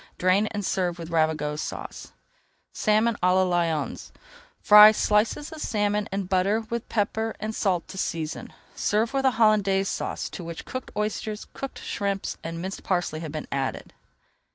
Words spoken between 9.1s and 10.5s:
with a Hollandaise Sauce to